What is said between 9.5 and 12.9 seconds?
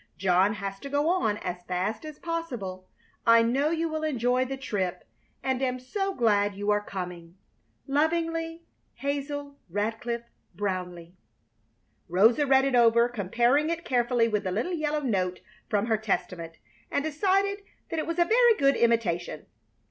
RADCLIFFE BROWNLEIGH. Rosa read it